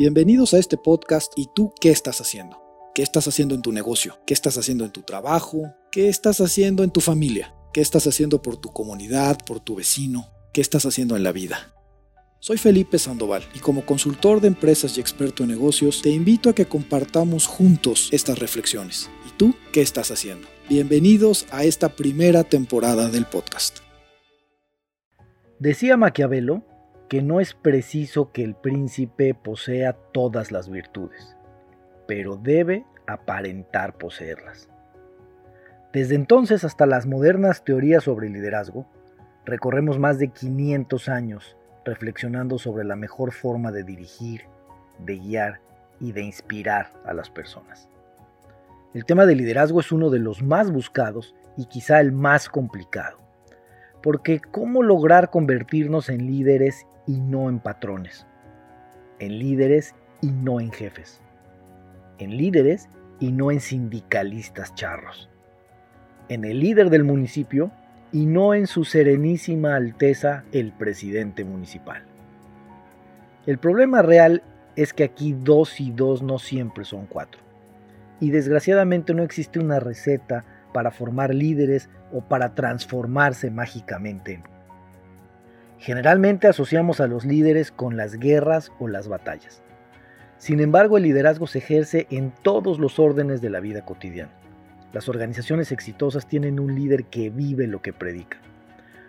[0.00, 2.58] Bienvenidos a este podcast y tú, ¿qué estás haciendo?
[2.94, 4.18] ¿Qué estás haciendo en tu negocio?
[4.26, 5.74] ¿Qué estás haciendo en tu trabajo?
[5.92, 7.54] ¿Qué estás haciendo en tu familia?
[7.74, 10.30] ¿Qué estás haciendo por tu comunidad, por tu vecino?
[10.54, 11.74] ¿Qué estás haciendo en la vida?
[12.38, 16.54] Soy Felipe Sandoval y como consultor de empresas y experto en negocios te invito a
[16.54, 19.10] que compartamos juntos estas reflexiones.
[19.28, 20.48] ¿Y tú qué estás haciendo?
[20.70, 23.80] Bienvenidos a esta primera temporada del podcast.
[25.58, 26.69] Decía Maquiavelo
[27.10, 31.36] que no es preciso que el príncipe posea todas las virtudes,
[32.06, 34.68] pero debe aparentar poseerlas.
[35.92, 38.86] Desde entonces hasta las modernas teorías sobre liderazgo,
[39.44, 44.42] recorremos más de 500 años reflexionando sobre la mejor forma de dirigir,
[45.00, 45.60] de guiar
[45.98, 47.88] y de inspirar a las personas.
[48.94, 53.18] El tema del liderazgo es uno de los más buscados y quizá el más complicado,
[54.00, 58.24] porque ¿cómo lograr convertirnos en líderes y no en patrones?
[59.18, 61.20] En líderes y no en jefes.
[62.18, 65.28] En líderes y no en sindicalistas charros.
[66.28, 67.72] En el líder del municipio
[68.12, 72.04] y no en su serenísima alteza el presidente municipal.
[73.44, 74.44] El problema real
[74.76, 77.40] es que aquí dos y dos no siempre son cuatro.
[78.20, 84.44] Y desgraciadamente no existe una receta para formar líderes o para transformarse mágicamente.
[85.80, 89.62] Generalmente asociamos a los líderes con las guerras o las batallas.
[90.36, 94.30] Sin embargo, el liderazgo se ejerce en todos los órdenes de la vida cotidiana.
[94.92, 98.36] Las organizaciones exitosas tienen un líder que vive lo que predica.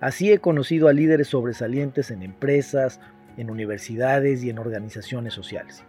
[0.00, 2.98] Así he conocido a líderes sobresalientes en empresas,
[3.36, 5.84] en universidades y en organizaciones sociales.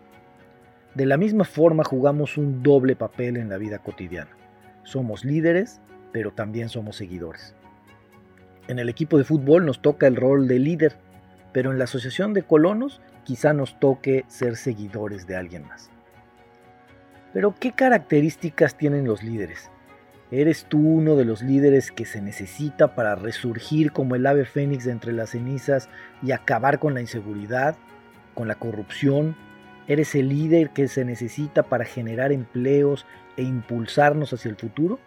[0.94, 4.32] De la misma forma jugamos un doble papel en la vida cotidiana.
[4.84, 5.80] Somos líderes,
[6.12, 7.56] pero también somos seguidores.
[8.67, 10.95] En el equipo de fútbol nos toca el rol de líder,
[11.53, 15.91] pero en la asociación de colonos quizá nos toque ser seguidores de alguien más.
[17.31, 19.69] Pero ¿qué características tienen los líderes?
[20.31, 24.86] ¿Eres tú uno de los líderes que se necesita para resurgir como el ave fénix
[24.86, 25.87] de entre las cenizas
[26.23, 27.75] y acabar con la inseguridad,
[28.33, 29.36] con la corrupción?
[29.87, 33.05] ¿Eres el líder que se necesita para generar empleos
[33.37, 34.99] e impulsarnos hacia el futuro?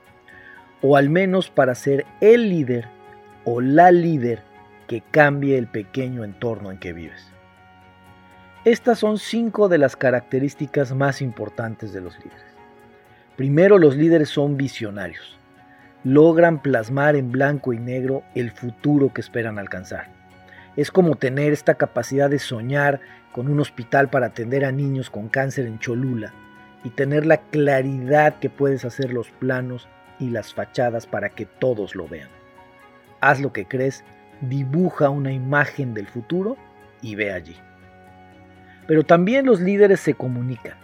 [0.81, 2.98] ¿O al menos para ser el líder
[3.51, 4.43] o la líder
[4.87, 7.33] que cambie el pequeño entorno en que vives?
[8.67, 12.45] Estas son cinco de las características más importantes de los líderes.
[13.37, 15.39] Primero, los líderes son visionarios.
[16.05, 20.11] Logran plasmar en blanco y negro el futuro que esperan alcanzar.
[20.77, 23.01] Es como tener esta capacidad de soñar
[23.33, 26.35] con un hospital para atender a niños con cáncer en Cholula
[26.85, 29.89] y tener la claridad que puedes hacer los planos
[30.21, 32.38] y las fachadas para que todos lo vean.
[33.21, 34.05] Haz lo que crees,
[34.41, 36.57] dibuja una imagen del futuro
[37.03, 37.57] y ve allí.
[38.87, 40.75] Pero también los líderes se comunican.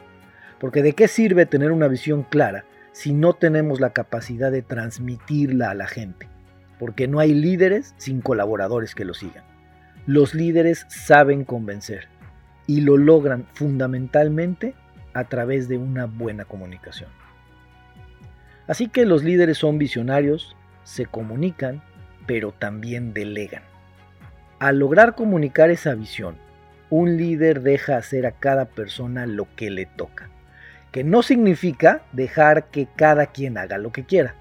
[0.60, 5.70] Porque de qué sirve tener una visión clara si no tenemos la capacidad de transmitirla
[5.70, 6.28] a la gente.
[6.78, 9.44] Porque no hay líderes sin colaboradores que lo sigan.
[10.06, 12.08] Los líderes saben convencer
[12.66, 14.74] y lo logran fundamentalmente
[15.12, 17.10] a través de una buena comunicación.
[18.66, 21.82] Así que los líderes son visionarios, se comunican,
[22.26, 23.62] pero también delegan.
[24.58, 26.36] Al lograr comunicar esa visión,
[26.90, 30.30] un líder deja hacer a cada persona lo que le toca
[30.94, 34.36] que no significa dejar que cada quien haga lo que quiera.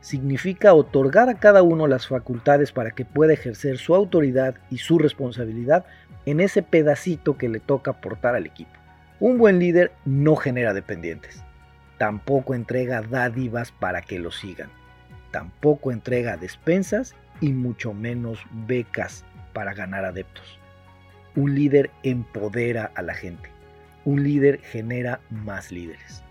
[0.00, 4.98] Significa otorgar a cada uno las facultades para que pueda ejercer su autoridad y su
[4.98, 5.84] responsabilidad
[6.24, 8.70] en ese pedacito que le toca aportar al equipo.
[9.20, 11.42] Un buen líder no genera dependientes.
[11.98, 14.70] Tampoco entrega dádivas para que lo sigan.
[15.30, 20.58] Tampoco entrega despensas y mucho menos becas para ganar adeptos.
[21.36, 23.50] Un líder empodera a la gente
[24.08, 26.22] un líder genera más líderes.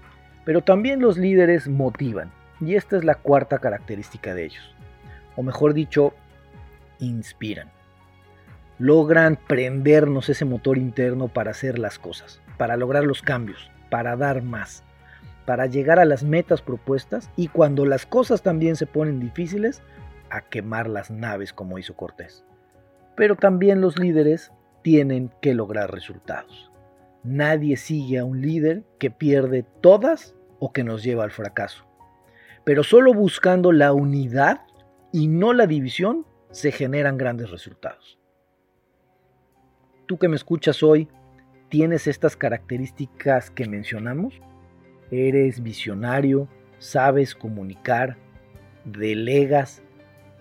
[0.46, 4.76] Pero también los líderes motivan, y esta es la cuarta característica de ellos.
[5.36, 6.14] O mejor dicho,
[6.98, 7.70] inspiran.
[8.80, 14.42] Logran prendernos ese motor interno para hacer las cosas, para lograr los cambios, para dar
[14.42, 14.84] más,
[15.48, 19.82] para llegar a las metas propuestas y cuando las cosas también se ponen difíciles,
[20.30, 22.44] a quemar las naves como hizo Cortés.
[23.16, 24.52] Pero también los líderes
[24.82, 26.70] tienen que lograr resultados.
[27.24, 31.86] Nadie sigue a un líder que pierde todas o que nos lleva al fracaso.
[32.66, 34.66] Pero solo buscando la unidad
[35.14, 38.20] y no la división se generan grandes resultados.
[40.08, 41.08] Tú que me escuchas hoy,
[41.70, 44.42] ¿tienes estas características que mencionamos?
[45.12, 46.50] ¿Eres visionario?
[46.80, 48.18] ¿Sabes comunicar?
[48.84, 49.82] ¿Delegas?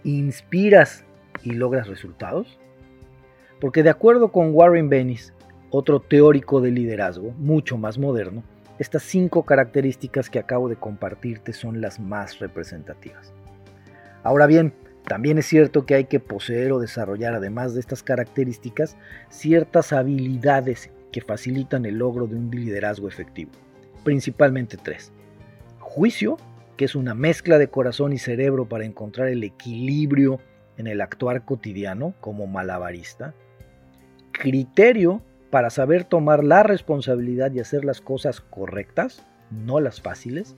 [0.02, 1.04] ¿Inspiras
[1.44, 2.58] y logras resultados?
[3.60, 5.32] Porque de acuerdo con Warren Bennis,
[5.70, 8.42] otro teórico de liderazgo, mucho más moderno,
[8.80, 13.32] estas cinco características que acabo de compartirte son las más representativas.
[14.24, 14.74] Ahora bien,
[15.06, 18.96] también es cierto que hay que poseer o desarrollar, además de estas características,
[19.28, 23.52] ciertas habilidades que facilitan el logro de un liderazgo efectivo.
[24.06, 25.10] Principalmente tres.
[25.80, 26.36] Juicio,
[26.76, 30.38] que es una mezcla de corazón y cerebro para encontrar el equilibrio
[30.76, 33.34] en el actuar cotidiano como malabarista.
[34.30, 40.54] Criterio, para saber tomar la responsabilidad y hacer las cosas correctas, no las fáciles.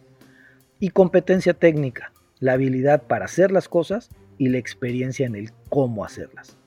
[0.79, 6.05] Y competencia técnica, la habilidad para hacer las cosas y la experiencia en el cómo
[6.05, 6.59] hacerlas.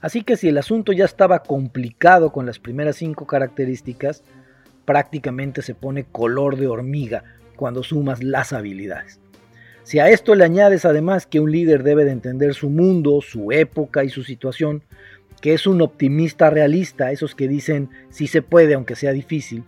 [0.00, 4.22] Así que si el asunto ya estaba complicado con las primeras cinco características,
[4.86, 7.24] prácticamente se pone color de hormiga
[7.56, 9.20] cuando sumas las habilidades.
[9.82, 13.52] Si a esto le añades además que un líder debe de entender su mundo, su
[13.52, 14.82] época y su situación,
[15.40, 19.64] que es un optimista realista, esos que dicen si se puede aunque sea difícil,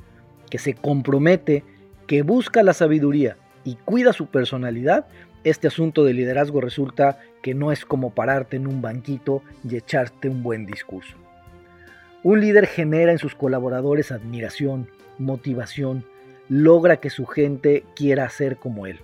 [0.50, 1.62] que se compromete,
[2.06, 5.06] que busca la sabiduría y cuida su personalidad,
[5.44, 10.28] este asunto de liderazgo resulta que no es como pararte en un banquito y echarte
[10.28, 11.16] un buen discurso.
[12.24, 14.88] Un líder genera en sus colaboradores admiración,
[15.18, 16.04] motivación,
[16.48, 19.00] logra que su gente quiera ser como él.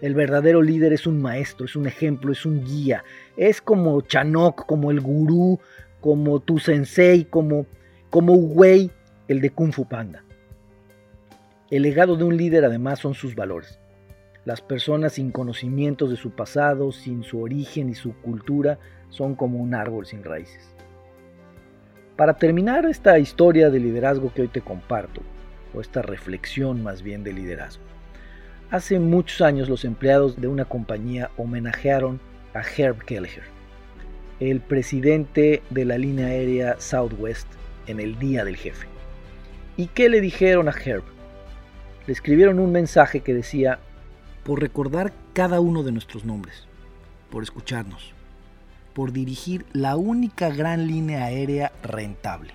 [0.00, 3.04] El verdadero líder es un maestro, es un ejemplo, es un guía.
[3.36, 5.58] Es como Chanok, como el gurú,
[6.00, 7.66] como tu sensei, como,
[8.10, 8.90] como Wei,
[9.28, 10.22] el de Kung Fu Panda.
[11.70, 13.78] El legado de un líder además son sus valores.
[14.44, 18.78] Las personas sin conocimientos de su pasado, sin su origen y su cultura,
[19.08, 20.74] son como un árbol sin raíces.
[22.16, 25.22] Para terminar esta historia de liderazgo que hoy te comparto,
[25.74, 27.82] o esta reflexión más bien de liderazgo,
[28.70, 32.20] hace muchos años los empleados de una compañía homenajearon
[32.54, 33.44] a Herb Kelleher,
[34.40, 37.46] el presidente de la línea aérea Southwest
[37.86, 38.86] en el Día del Jefe.
[39.76, 41.04] ¿Y qué le dijeron a Herb?
[42.06, 43.78] Le escribieron un mensaje que decía,
[44.44, 46.66] por recordar cada uno de nuestros nombres,
[47.30, 48.12] por escucharnos,
[48.92, 52.52] por dirigir la única gran línea aérea rentable,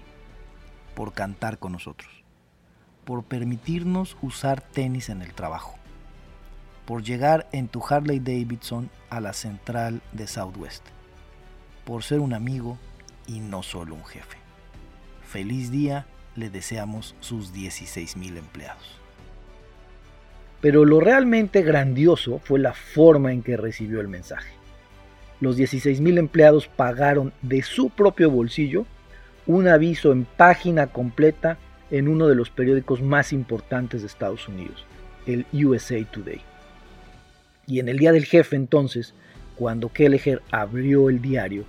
[0.95, 2.18] por cantar con nosotros,
[3.09, 5.79] por permitirnos usar tenis en el trabajo,
[6.85, 10.85] por llegar en tu Harley Davidson a la central de Southwest,
[11.85, 12.77] por ser un amigo
[13.25, 14.37] y no solo un jefe.
[15.23, 18.99] Feliz día le deseamos sus 16.000 empleados.
[20.61, 24.53] Pero lo realmente grandioso fue la forma en que recibió el mensaje.
[25.41, 28.85] Los 16.000 empleados pagaron de su propio bolsillo
[29.47, 31.57] un aviso en página completa
[31.91, 34.85] en uno de los periódicos más importantes de Estados Unidos,
[35.25, 36.41] el USA Today.
[37.67, 39.13] Y en el día del jefe entonces,
[39.55, 41.65] cuando Kelleher abrió el diario,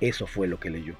[0.00, 0.94] eso fue lo que leyó.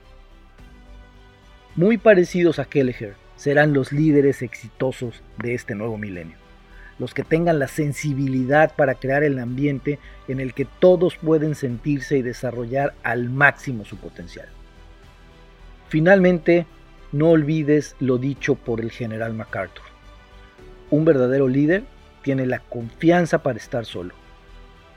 [1.74, 6.36] Muy parecidos a Kelleher serán los líderes exitosos de este nuevo milenio
[6.98, 12.18] los que tengan la sensibilidad para crear el ambiente en el que todos pueden sentirse
[12.18, 14.48] y desarrollar al máximo su potencial.
[15.88, 16.66] Finalmente,
[17.12, 19.84] no olvides lo dicho por el general MacArthur.
[20.90, 21.84] Un verdadero líder
[22.22, 24.14] tiene la confianza para estar solo,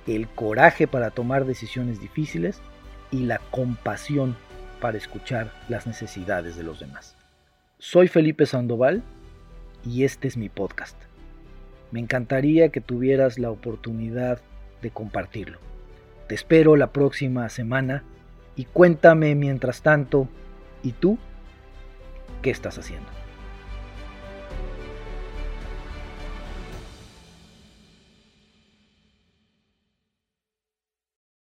[0.08, 2.62] el coraje para tomar decisiones difíciles
[3.12, 4.36] y la compasión
[4.80, 7.16] para escuchar las necesidades de los demás.
[7.78, 9.04] Soy Felipe Sandoval
[9.86, 10.98] y este es mi podcast.
[11.92, 14.42] Me encantaría que tuvieras la oportunidad
[14.82, 15.60] de compartirlo.
[16.28, 18.04] Te espero la próxima semana
[18.56, 20.28] y cuéntame mientras tanto,
[20.84, 21.18] ¿y tú
[22.42, 23.10] qué estás haciendo?